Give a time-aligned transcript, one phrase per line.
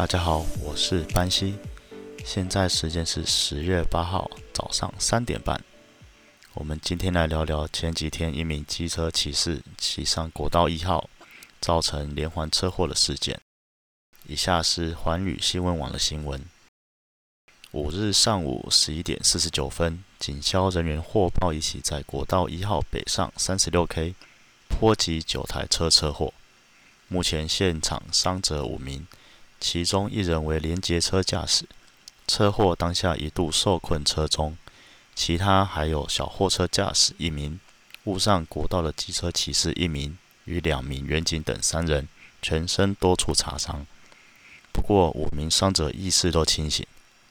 [0.00, 1.58] 大家好，我是班西，
[2.24, 5.62] 现在时间是十月八号早上三点半。
[6.54, 11.10] 我们今天来聊聊前几天一名机车骑士骑上国道一号，
[11.60, 13.38] 造成连环车祸的事件。
[14.26, 16.42] 以下是环宇新闻网的新闻：
[17.72, 24.14] 五日上午十一点四十九分，警消人员获报一起在国道一号北上三十六 K，
[24.66, 26.32] 波及九台车车祸。
[27.08, 29.06] 目前现场伤者五名。
[29.60, 31.66] 其中一人为连接车驾驶，
[32.26, 34.56] 车祸当下一度受困车中；
[35.14, 37.60] 其他还有小货车驾驶一名，
[38.04, 42.08] 误上国道的机车骑士一名与两名员警等三人，
[42.40, 43.86] 全身多处擦伤。
[44.72, 46.86] 不过五名伤者意识都清醒，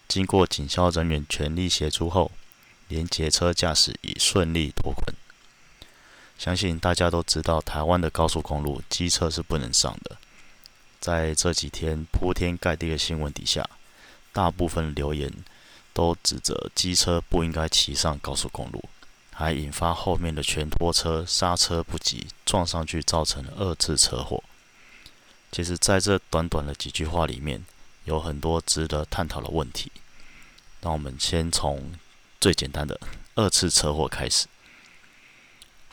[0.07, 2.31] 经过警消人员全力协助后，
[2.87, 5.15] 连接车驾驶已顺利脱困。
[6.37, 10.17] 相信大家都知道，台湾的高速公路机车是不能上的。
[10.99, 13.67] 在这几天铺天盖地的新闻底下，
[14.33, 15.31] 大部分留言
[15.93, 18.83] 都指责机车不应该骑上高速公路，
[19.31, 24.43] 还引发后面的全拖车刹车不及，撞上去造成二次车祸。
[25.51, 27.65] 其实，在这短短的几句话里面，
[28.03, 29.91] 有很多值得探讨的问题。
[30.81, 31.93] 那我们先从
[32.39, 32.99] 最简单的
[33.35, 34.47] 二次车祸开始。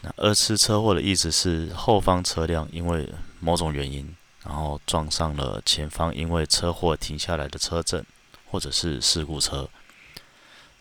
[0.03, 3.09] 那二次车祸的意思是，后方车辆因为
[3.41, 4.15] 某种原因。
[4.47, 8.07] 然后撞上了前方因为车祸停下来的车阵，
[8.49, 9.69] 或者是事故车。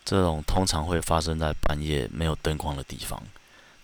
[0.04, 3.20] 这种通常会发生在半夜没有灯光的地方。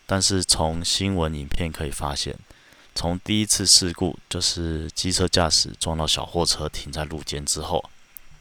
[0.07, 2.39] 但是从新闻影片可以发现，
[2.95, 7.91] 从第一次事故就是机车驾驶撞到小货车停在路肩之后，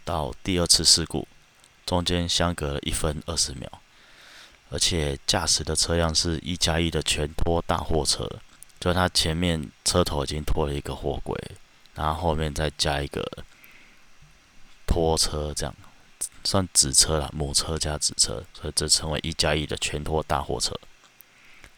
[0.05, 1.27] 到第二次事故，
[1.85, 3.67] 中间相隔了一分二十秒，
[4.69, 8.29] 而且驾驶的车辆是一加一的全拖大货车。
[8.81, 11.39] 就它前面车头已经拖了一个货柜，
[11.93, 13.23] 然后后面再加一个
[14.87, 15.75] 拖车，这样
[16.43, 20.75] 算子车了，母车加子车，所以这称为一加一的全拖大货车。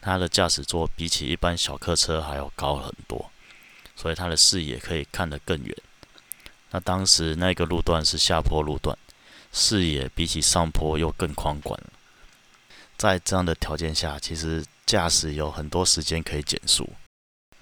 [0.00, 3.30] 它的驾驶座比起一般小客车还要高很多，
[3.94, 5.76] 所以它的视野可以看得更远。
[6.70, 8.96] 那当时那个路段是下坡路段，
[9.52, 11.78] 视野比起上坡又更宽广。
[12.96, 14.64] 在这样的条件下，其实。
[14.86, 16.88] 驾驶有很多时间可以减速，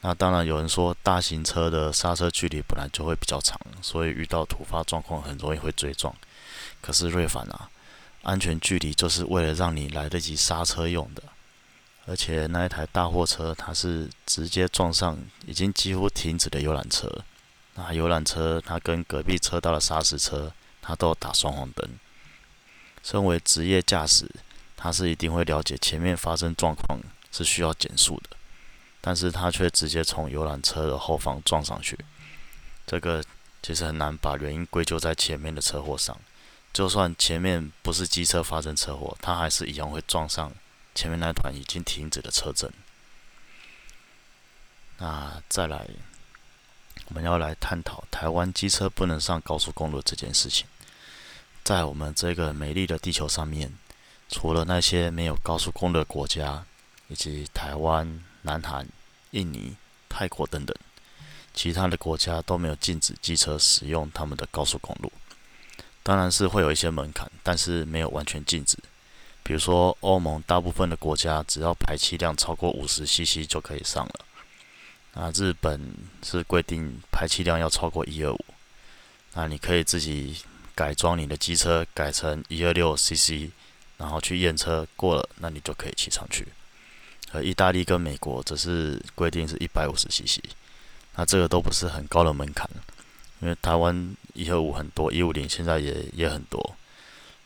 [0.00, 6.14] 那当然有人说大型车的刹车距离本来就会比较长，所以遇到突发状况很容易会追撞。
[6.80, 7.70] 可是瑞凡啊，
[8.22, 11.22] 安全距离就是为了让你来得及刹车用的。
[12.06, 15.16] 而且那一台大货车它是直接撞上
[15.46, 17.08] 已经几乎停止的游览车，
[17.76, 21.88] 那游览车它跟隔壁车道的砂石车它都打双黄灯。
[23.04, 24.28] 身为职业驾驶。
[24.82, 26.98] 他是一定会了解前面发生状况
[27.30, 28.36] 是需要减速的，
[29.00, 31.96] 但是他却直接从游览车的后方撞上去，
[32.84, 33.22] 这个
[33.62, 36.18] 其实很难把原因归咎在前面的车祸上。
[36.72, 40.52] 就算前面不是机车发生车祸，他还是一样会撞上
[40.96, 42.68] 前面那团已经停止的车阵。
[44.98, 45.86] 那再来，
[47.06, 50.66] 我们要来探讨台湾机车不能上高速公路这件事情，
[51.62, 53.72] 在我们这个美丽的地球上面。
[54.32, 56.64] 除了那些没有高速公路的国家，
[57.08, 58.88] 以及台湾、南韩、
[59.32, 59.76] 印尼、
[60.08, 60.74] 泰国等等，
[61.52, 65.12] 其他的国家都没有禁止机车使用他们的高速公路。
[66.02, 68.78] 当然是会有一些门槛，但是没有完全禁止。
[69.42, 74.24] 比如说，欧盟大部分的国家只要排气量超过五十 CC 就可以上了。
[75.12, 78.44] 那日本是规定排气量要超过一二五，
[79.34, 80.38] 那你可以自己
[80.74, 83.50] 改装你的机车，改成一二六 CC。
[84.02, 86.48] 然后去验车过了，那你就可以骑上去。
[87.30, 90.40] 而意大利跟美国则是规定是一百五十 CC，
[91.14, 92.68] 那这个都不是很高的门槛，
[93.38, 96.76] 因为台湾一二五很多，一五零现在也也很多。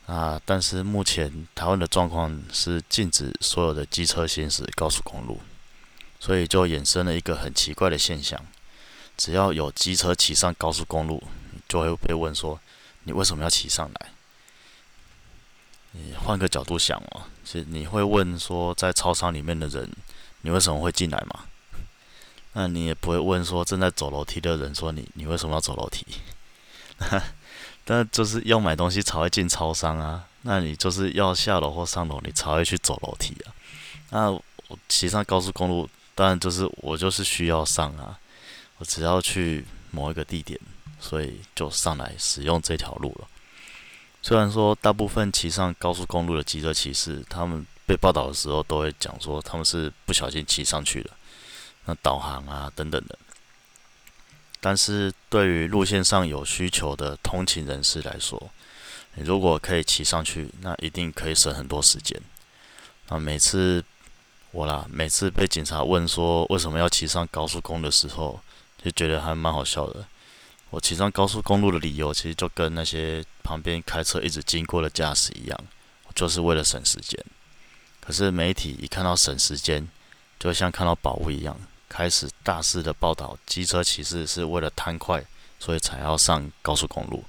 [0.07, 5.39] 啊，但是目前台湾的状况是禁止所有的机车行驶高速公路，
[6.19, 8.43] 所以就衍生了一个很奇怪的现象：
[9.15, 11.21] 只要有机车骑上高速公路，
[11.69, 12.59] 就会被问说，
[13.03, 14.11] 你为什么要骑上来？
[16.27, 19.89] 换个角度想哦，是你会问说，在超商里面的人，
[20.41, 21.45] 你为什么会进来嘛？
[22.51, 26.05] 那你也不会问说，正在走楼梯的人说，你你为什么要走楼梯？
[27.85, 33.55] 但就是要买东西才会进超商啊，那你就是要下楼或上楼，你才会去走楼梯啊。
[34.09, 38.19] 那我骑上高速公路，当然就是我就是需要上啊，
[38.79, 40.59] 我只要去某一个地点，
[40.99, 43.27] 所以就上来使用这条路了。
[44.27, 51.11] 虽然说大部分骑上高速公路的机车骑士，他们被报道的时候都会讲说他们是不小心骑上去的，
[51.85, 53.17] 那导航啊等等的。
[54.59, 58.51] 但是对于路线上有需求的通勤人士来说，
[59.13, 62.19] 你如果可以骑上去，那一定可以省很多时间。
[63.07, 63.81] 那每次
[64.51, 68.41] 我啦，每次被警察问说为什么要骑上高速公路的时候，
[68.83, 70.05] 就觉得还蛮好笑的。
[70.69, 75.59] 我骑上高速公路的理由，其实就跟那些旁边开车一直经过的驾驶一样，
[76.13, 77.17] 就是为了省时间。
[78.01, 79.87] 可是媒体一看到省时间，
[80.39, 81.57] 就像看到宝物一样。
[81.89, 85.23] 开始大肆的报道，机车骑士是为了贪快，
[85.57, 87.23] 所以才要上高速公路。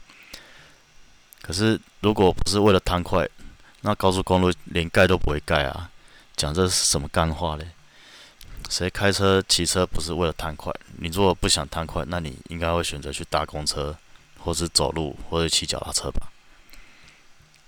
[1.41, 3.27] 可是如果不是为了贪快，
[3.83, 5.91] 那高速公路连盖都不会盖啊！
[6.37, 7.69] 讲这是什么干话嘞？
[8.69, 10.73] 谁开车骑车不是为了贪快？
[10.99, 13.97] 你如果不想贪快，那你应该会选择去搭公车，
[14.39, 16.31] 或是走路，或者骑脚踏车吧？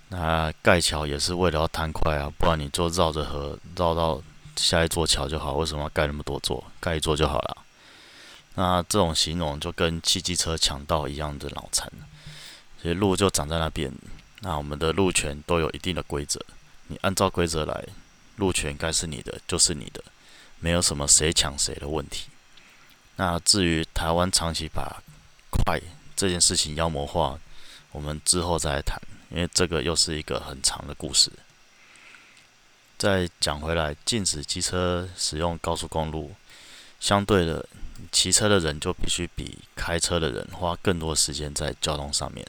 [0.09, 4.21] 那盖桥也是为了要贪快啊，不然你就绕着河绕到。
[4.57, 6.61] 下一座桥就好，为什么要盖那么多座？
[6.79, 7.57] 盖一座就好了。
[8.55, 11.89] 那这种形容就跟汽机车抢道一样的脑残。
[12.79, 13.91] 其实路就长在那边，
[14.41, 16.39] 那我们的路权都有一定的规则，
[16.87, 17.85] 你按照规则来，
[18.35, 20.03] 路权该是你的就是你的，
[20.61, 22.27] 没有什么谁抢谁的问题。
[23.17, 25.03] 那至于台湾长期把
[25.49, 25.77] 快
[26.15, 27.37] 这件事情妖魔化，
[27.91, 28.97] 我们之后再来谈，
[29.29, 31.29] 因为这个又是一个很长的故事。
[32.97, 36.33] 再讲回来，禁止机车使用高速公路，
[36.99, 37.67] 相对的，
[38.11, 42.45] 骑车的人就必须比开车的人花更多时间在交通上面。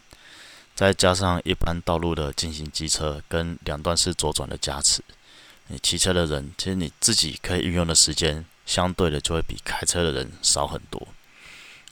[0.75, 5.03] 再加上一般道路的进行机车跟两段式左转的加持，
[5.69, 11.09] 你骑车的人其实你自己可以运用的时间，相对的就会比开车的人少很多。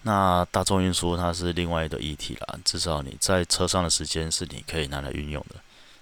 [0.02, 5.56] 那大众运输它是另外一个议题啦，至少你在车上的时间是你可以拿来运用的，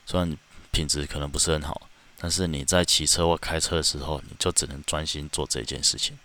[0.06, 0.36] 虽然
[0.70, 1.82] 品质可能不是很好。
[2.20, 6.18] 但是你在骑车或开车的时候，你就只能专心做这件事情。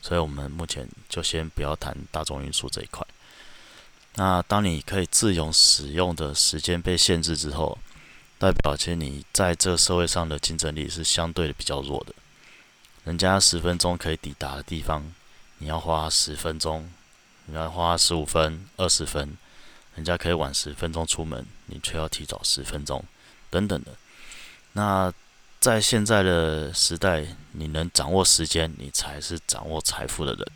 [0.00, 3.04] 所以，我们目前就先不要谈大众运输这一块。
[4.14, 7.76] 那当你可以自由使用的时间被限制之后，
[8.40, 12.14] 代表其实你在这社会上的竞争力是相对比较弱的。
[13.04, 15.12] 人家十分钟可以抵达的地方，
[15.58, 16.90] 你要花十分钟，
[17.44, 19.36] 你要花十五分、二十分，
[19.94, 23.04] 人家可以晚十分钟出门，你却要提早十分钟，
[23.50, 23.92] 等等的。
[24.72, 25.12] 那
[25.58, 30.46] 在现在的时代，你能掌握时间，你才是掌握财富的人。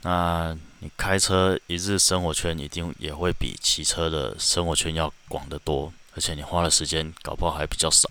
[0.00, 8.10] 那你开车一日生活圈一定也会比骑车的生活圈要广得多，而且你花的时间搞不好还比较少。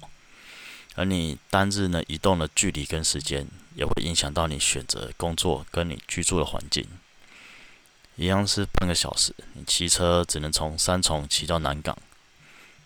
[0.96, 6.84] 而你单日呢移动的距离跟时间，也会影响到你选择工作跟你居住的环境。
[8.16, 11.96] 一样是半个小时，你骑车只能从三重骑到南港，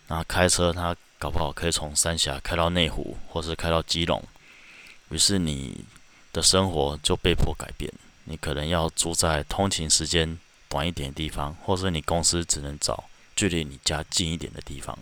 [0.07, 0.93] 那开车它。
[1.19, 4.21] 搞不好可以从三峡开到内湖，或是开到基隆，
[5.09, 5.85] 于是你
[6.33, 7.89] 的生活就被迫改变。
[8.25, 10.37] 你可能要住在通勤时间
[10.67, 13.05] 短一点的地方，或是你公司只能找
[13.37, 14.99] 距离你家近一点的地方。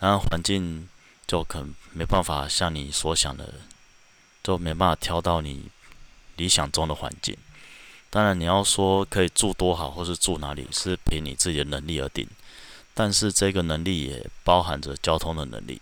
[0.00, 0.88] 然后环境
[1.26, 3.54] 就可能没办法像你所想的，
[4.42, 5.66] 就没办法挑到你
[6.36, 7.36] 理想中的环境。
[8.08, 12.26] 当然，你要说可以住多好，或是住哪里，是凭你自己的能力而定。
[12.92, 15.80] 但是这个能力也包含着交通的能力。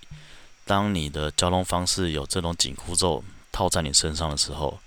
[0.67, 4.79] 当你的交通方式有这种紧箍咒套在你身上的时候，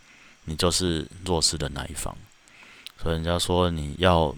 [0.45, 2.15] 你就是弱势的那一方。
[3.01, 4.35] 所以人家说你要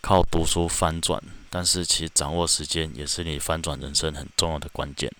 [0.00, 5.12] 靠读书翻转，但是其实掌握时间也是你翻转人生很重要的关键。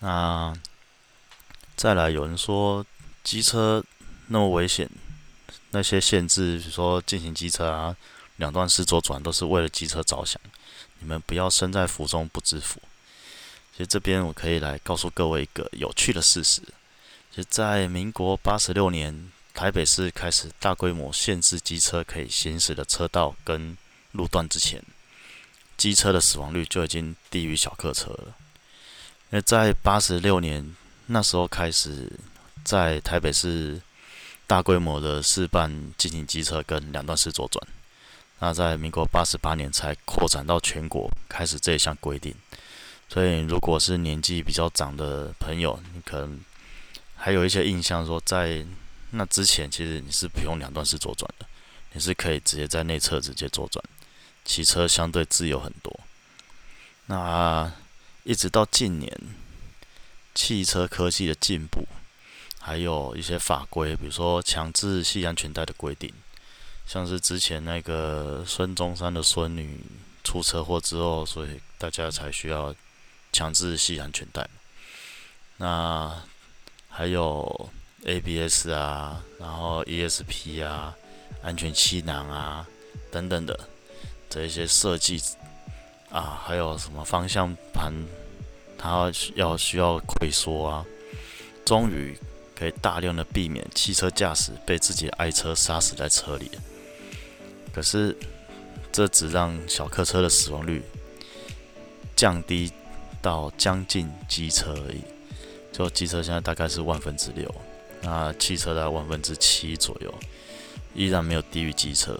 [0.00, 0.52] 那
[1.76, 2.84] 再来，有人说
[3.22, 3.82] 机车
[4.26, 4.90] 那么危险，
[5.70, 7.96] 那些限制，比如说进行机车啊，
[8.36, 10.40] 两段式左转都是为了机车着想。
[10.98, 12.82] 你们不要身在福中不知福。
[13.72, 16.60] 其实这边我可以来告诉各位一个有趣的事实：，
[17.34, 23.76] 就在民国八十六年，台北市开始大规模限制机车可以行驶的车道跟
[24.12, 24.82] 路段之前，
[25.76, 28.34] 机车的死亡率就已经低于小客车了。
[29.30, 30.74] 那在八十六年
[31.06, 32.12] 那时候开始，
[32.64, 33.80] 在台北市
[34.46, 37.66] 大规模的试办进行机车跟两段式左转。
[38.40, 42.34] 那在民国八十八年才扩展到全国，开始这一项规定。
[43.08, 46.40] 所以，如果是年纪比较长的朋友，你可能
[47.16, 48.64] 还有一些印象，说在
[49.10, 51.46] 那之前，其实你是不用两段式左转的，
[51.92, 53.84] 你是可以直接在内侧直接左转，
[54.50, 56.00] 骑车相对自由很多。
[57.06, 57.72] 那
[58.24, 59.16] 一直到近年，
[60.34, 61.86] 汽车科技的进步，
[62.58, 66.12] 还有一些法规，比如说强制系安全带的规定。
[66.84, 69.78] 像是之前那个孙中山的孙女
[70.24, 72.74] 出车祸之后，所以大家才需要
[73.32, 74.48] 强制系安全带。
[75.58, 76.20] 那
[76.88, 77.70] 还有
[78.02, 80.96] ABS 啊，然后 ESP 啊，
[81.40, 82.66] 安全气囊啊
[83.12, 83.68] 等等的
[84.30, 85.20] 这一些设计
[86.10, 87.92] 啊，还有什么方向盘，
[88.78, 90.86] 它要需要溃缩啊，
[91.64, 92.16] 终于
[92.54, 96.50] 可以大量的避免汽车驾驶被自己的爱车杀死在车里。
[97.72, 98.16] 可是
[98.92, 100.82] 这只让小客车的死亡率
[102.16, 102.72] 降低
[103.20, 105.02] 到将近机车而已，
[105.72, 107.52] 就机车现在大概是万分之六。
[108.02, 110.14] 那汽车在万分之七左右，
[110.94, 112.18] 依然没有低于机车，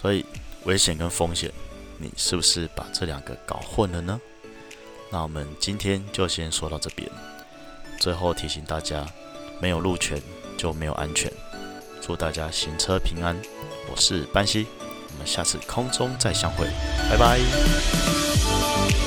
[0.00, 0.24] 所以
[0.66, 1.50] 危险跟风险，
[1.96, 4.20] 你是不是把这两个搞混了呢？
[5.10, 7.08] 那我们今天就先说到这边。
[8.00, 9.06] 最后提醒大家，
[9.60, 10.20] 没有路权
[10.58, 11.32] 就没有安全。
[12.02, 13.40] 祝大家行车平安，
[13.90, 14.66] 我是班西，
[15.12, 16.66] 我们下次空中再相会，
[17.08, 19.05] 拜拜。